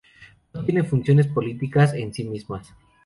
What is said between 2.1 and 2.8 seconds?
sí mismas.